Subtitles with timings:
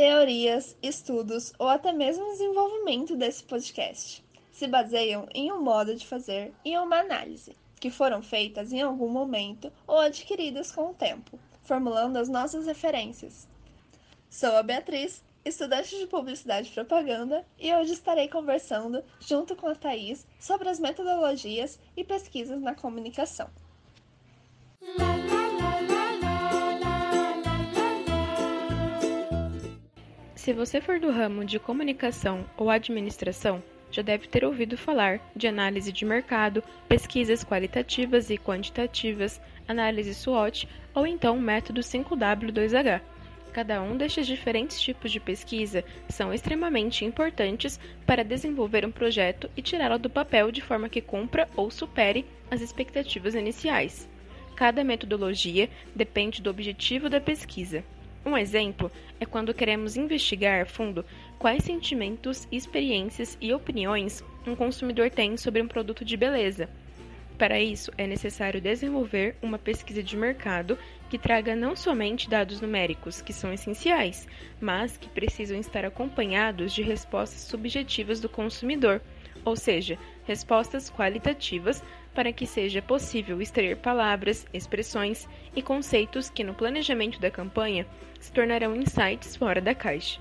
[0.00, 6.06] teorias, estudos ou até mesmo o desenvolvimento desse podcast se baseiam em um modo de
[6.06, 11.38] fazer e uma análise, que foram feitas em algum momento ou adquiridas com o tempo,
[11.64, 13.46] formulando as nossas referências.
[14.30, 19.74] Sou a Beatriz, estudante de Publicidade e Propaganda, e hoje estarei conversando, junto com a
[19.74, 23.50] Thais, sobre as metodologias e pesquisas na comunicação.
[30.50, 35.46] Se você for do ramo de comunicação ou administração, já deve ter ouvido falar de
[35.46, 43.00] análise de mercado, pesquisas qualitativas e quantitativas, análise SWOT ou então método 5W2H.
[43.52, 49.62] Cada um destes diferentes tipos de pesquisa são extremamente importantes para desenvolver um projeto e
[49.62, 54.08] tirá-lo do papel de forma que cumpra ou supere as expectativas iniciais.
[54.56, 57.84] Cada metodologia depende do objetivo da pesquisa.
[58.24, 61.04] Um exemplo é quando queremos investigar a fundo
[61.38, 66.68] quais sentimentos, experiências e opiniões um consumidor tem sobre um produto de beleza.
[67.38, 70.76] Para isso, é necessário desenvolver uma pesquisa de mercado
[71.08, 74.28] que traga não somente dados numéricos, que são essenciais,
[74.60, 79.00] mas que precisam estar acompanhados de respostas subjetivas do consumidor,
[79.42, 81.82] ou seja, respostas qualitativas
[82.14, 87.86] para que seja possível extrair palavras, expressões e conceitos que, no planejamento da campanha,
[88.20, 90.20] se tornarão insights fora da caixa.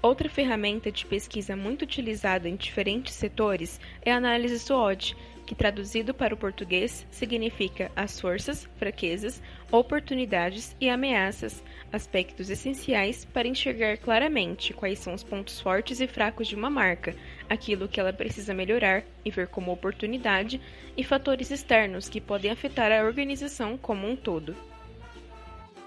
[0.00, 6.14] Outra ferramenta de pesquisa muito utilizada em diferentes setores é a análise SWOT, que traduzido
[6.14, 14.72] para o português significa as forças, fraquezas, oportunidades e ameaças, aspectos essenciais para enxergar claramente
[14.72, 17.16] quais são os pontos fortes e fracos de uma marca,
[17.48, 20.60] aquilo que ela precisa melhorar e ver como oportunidade,
[20.96, 24.56] e fatores externos que podem afetar a organização como um todo.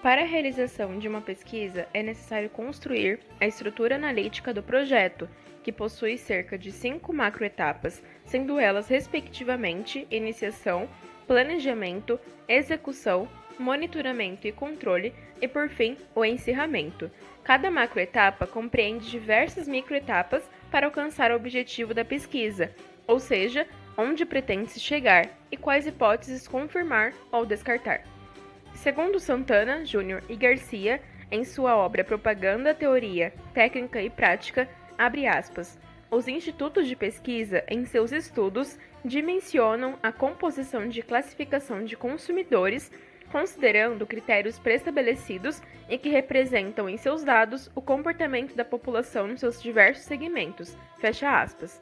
[0.02, 5.30] Para a realização de uma pesquisa, é necessário construir a estrutura analítica do projeto,
[5.64, 10.90] que possui cerca de cinco macroetapas, sendo elas, respectivamente, iniciação,
[11.28, 17.12] planejamento, execução, monitoramento e controle, e por fim, o encerramento.
[17.44, 22.72] Cada macroetapa compreende diversas microetapas para alcançar o objetivo da pesquisa,
[23.06, 23.68] ou seja,
[23.98, 28.04] onde pretende-se chegar e quais hipóteses confirmar ou descartar.
[28.74, 34.68] Segundo Santana, Júnior e Garcia, em sua obra Propaganda, Teoria, Técnica e Prática,
[34.98, 35.78] abre aspas,
[36.09, 42.92] os institutos de pesquisa, em seus estudos, dimensionam a composição de classificação de consumidores,
[43.31, 49.62] considerando critérios preestabelecidos e que representam em seus dados o comportamento da população nos seus
[49.62, 50.78] diversos segmentos.
[51.00, 51.81] Fecha aspas.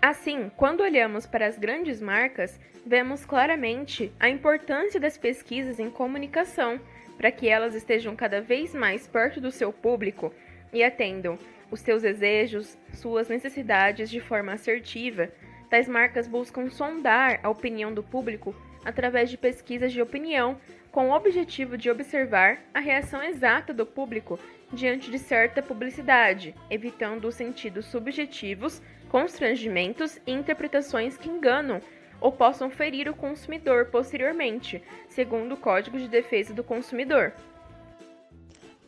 [0.00, 6.80] Assim, quando olhamos para as grandes marcas, vemos claramente a importância das pesquisas em comunicação
[7.18, 10.32] para que elas estejam cada vez mais perto do seu público
[10.72, 11.38] e atendam
[11.70, 15.28] os seus desejos, suas necessidades de forma assertiva.
[15.68, 20.58] Tais marcas buscam sondar a opinião do público através de pesquisas de opinião,
[20.90, 24.38] com o objetivo de observar a reação exata do público
[24.72, 31.80] diante de certa publicidade, evitando os sentidos subjetivos constrangimentos e interpretações que enganam
[32.20, 37.32] ou possam ferir o consumidor posteriormente, segundo o Código de Defesa do Consumidor.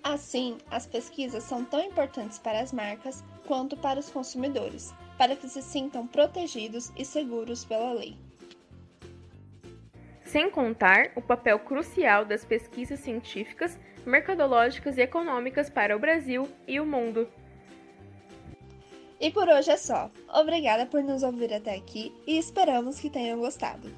[0.02, 5.48] Assim, as pesquisas são tão importantes para as marcas quanto para os consumidores, para que
[5.48, 8.16] se sintam protegidos e seguros pela lei.
[10.32, 16.80] Sem contar o papel crucial das pesquisas científicas, mercadológicas e econômicas para o Brasil e
[16.80, 17.28] o mundo.
[19.20, 20.10] E por hoje é só.
[20.32, 23.94] Obrigada por nos ouvir até aqui e esperamos que tenham gostado.